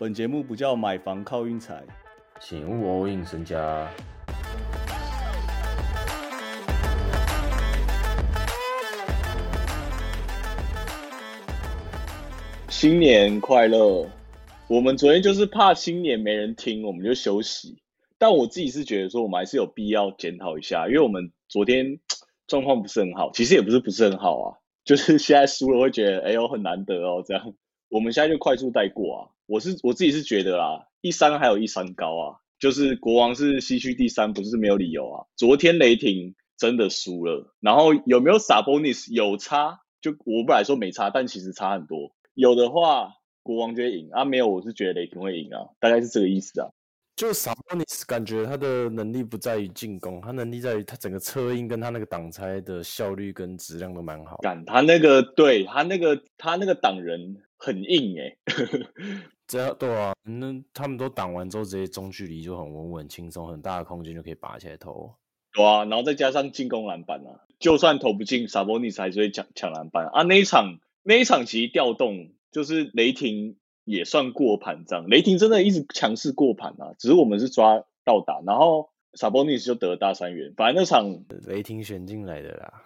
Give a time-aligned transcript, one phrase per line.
[0.00, 1.82] 本节目不叫买房靠运财，
[2.38, 3.90] 请勿 all in 身家。
[12.68, 14.08] 新年快乐！
[14.68, 17.82] 我们昨天就是怕新年没人听，我们就休息。
[18.18, 21.98] 但我自己是觉得说，我们还是有必要检讨一下，因为我们昨天
[22.46, 24.46] 状况不是很好，其实也不是不是很好啊，
[24.84, 27.52] 就是现在输了会觉得，哎呦很难得哦，这样。
[27.88, 29.18] 我们现在就快速带过啊。
[29.46, 35.26] 我是我自己是觉得啦，一山还有一山高啊，就是国王是西区第三，不是没有理由啊。
[35.36, 39.80] 昨天雷霆真的输了，然后有没有撒 bonus 有差？
[40.00, 42.12] 就我本来说没差，但其实差很多。
[42.34, 46.68] 有的话，国王就会赢啊；没有，我是觉得雷霆会赢啊，大概是这个意思啊。
[47.18, 54.36] 就萨博尼斯感觉他的能力不在于进攻，他能力在于他整个策应跟他那个挡拆的效率跟质量都蛮好。
[54.36, 58.36] 干他那个对他那个他那个挡人很硬哎，
[59.48, 65.12] 这样对啊，那他们都挡完之后，直接中距离就很稳稳轻松，很大的空间就可以拔起来投。
[65.52, 70.22] 对啊，然后再加上进攻篮板啊，就算投不进，萨博尼斯还是会抢抢篮板啊。
[70.22, 73.56] 那一场那一场其实调动就是雷霆。
[73.88, 82.84] 也算过盘这样，雷霆真的一直强势过盘啊，只是我们是抓到打，然后 Sabonis 就得了大三元，反正那场雷霆选进来的啦，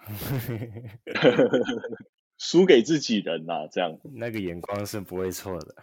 [2.39, 5.75] 输给自己人呐，这样 那个眼光是不会错的。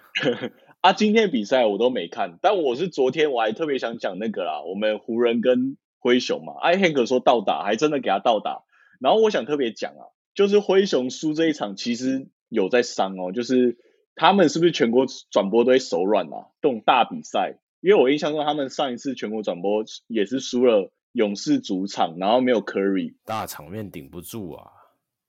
[0.80, 8.62] 啊，今天比赛我都没看，但我是昨天我还特别想讲那个啦，我们湖人跟灰熊嘛，艾汉克说倒打，还真的给他倒打，
[9.00, 13.76] 然后我想特别讲啊，就是灰熊输这一场其实有在伤哦，就是。
[14.20, 16.48] 他们是不是全国转播都会手软啊？
[16.60, 24.72] 这种大比赛，因为我印象中他们上一次全国转播也是输了勇士主场，然后没有 Curry，大场面顶不住啊！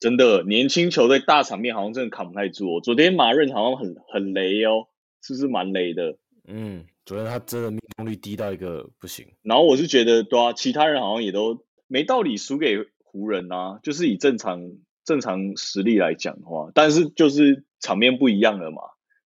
[0.01, 2.81] 真的，年轻球队大场面好像真的扛不太住。
[2.81, 4.87] 昨天马润好像很很雷哦，
[5.21, 6.17] 是不是蛮雷的？
[6.49, 9.25] 嗯，昨天他真的命中率低到一个不行。
[9.41, 12.75] 然后我是觉得，对啊，其他人好像也都没道理输给
[13.05, 17.63] 湖人啊，就是以正常正常实力来讲的话，但是就是。
[17.83, 18.83] 场面不一样了嘛，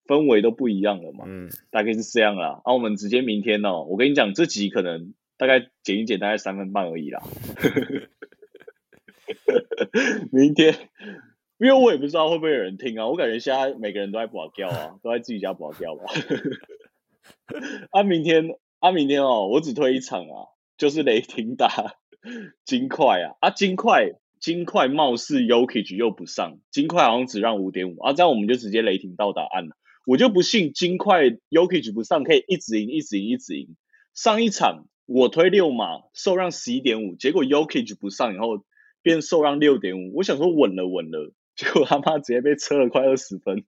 [0.06, 2.62] 氛围都不一样了嘛，嗯，大概是这样啦。
[2.64, 7.20] 那我们直接明天哦，我跟你讲，这集可能大概剪一剪，大概三分半而已啦。
[10.30, 10.88] 明天，
[11.58, 16.04] 因为我也不知道会不会有人听啊，我感觉现在每个人都在保钓啊， 都在自己家保钓吧。
[17.90, 20.46] 啊，明天啊，明天哦，我只推一场啊，
[20.78, 21.96] 就是雷霆打
[22.64, 24.12] 金块啊，啊，金块。
[24.44, 29.74] 金块貌似 Yokich 又不上，金块好像只让五点五啊，这样我们就直接雷霆到答案了。
[30.04, 33.74] 我就不信金块 Yokich 不上可以一直赢，一直赢，一直赢。
[34.12, 38.66] 上一场我推六码受让十一点五，结果 Yokich 不上以后
[39.00, 43.64] 变受让六点五，我想说稳了稳了，结果他妈直接被车了快二十分。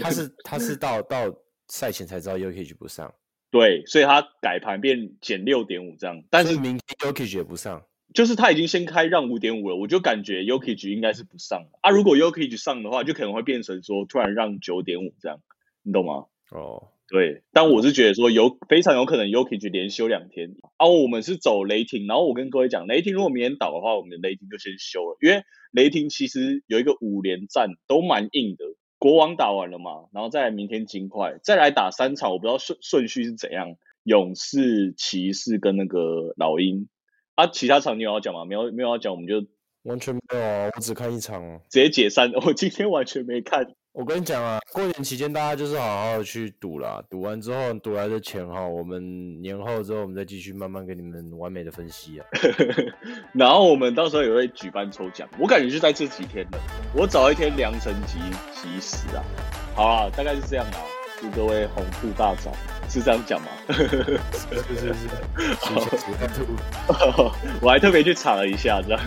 [0.00, 1.34] 他是他是到到
[1.66, 3.12] 赛前才知道 Yokich 不上，
[3.50, 7.84] 对，所以他改盘变减六点五这样，但是明天 Yokich 也不上。
[8.14, 11.90] 就是他已经先开让五点五了，我就感觉 Yokich 应该是不上啊。
[11.90, 15.40] 如果 Yokich 上的话，就可能会变成说突然让九点五这样，
[15.82, 16.26] 你懂吗？
[16.52, 17.42] 哦，对。
[17.52, 20.86] 但我是觉得说有非常有可能 Yokich 连休两天啊。
[20.86, 25.42] 我们是走雷霆，然后我跟各位讲，雷霆如果明天倒的话，我们的雷霆就先休了，因为
[25.72, 28.64] 雷霆其实有一个五连战都蛮硬的。
[28.96, 36.88] 国王打完了嘛，然后再来明天金块，再来打三场，我不知道顺顺序是怎样，勇士、骑士跟那个老鹰。
[37.34, 38.44] 啊，其他场你有要讲吗？
[38.44, 39.44] 没有，没有要讲，我们就
[39.82, 40.70] 完全没有啊！
[40.74, 42.30] 我只看一场哦，直接解散。
[42.46, 43.66] 我今天完全没看。
[43.92, 52.26] 我跟你讲啊，过年期间大家就是好好的去赌啦，赌完之后赌来的钱哈，我们年后之后我们再继续慢慢给你们完美的分析啊。
[53.34, 56.58] 然后我们到时候也会举办抽奖，我感觉就在这几天了。
[56.96, 58.18] 我找一天良辰吉
[58.52, 59.22] 吉时啊，
[59.76, 60.78] 好啊，大概是这样啊。
[61.20, 62.52] 祝各位红兔大展，
[62.88, 63.48] 是这样讲吗？
[63.68, 66.46] 是是是是，
[67.60, 69.00] 我还特别去查了一下，这样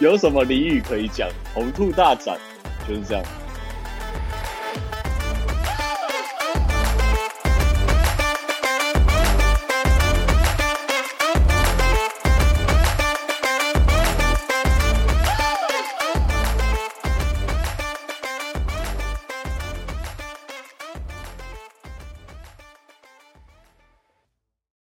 [0.00, 1.28] 有什么俚语可以讲？
[1.54, 2.36] 红兔大展
[2.88, 3.24] 就是这样。